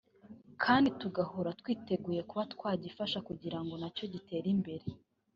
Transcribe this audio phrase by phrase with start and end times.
[0.63, 4.85] kandi tugahora twiteguye kuba twagifasha kugira ngo nacyo gitere imbere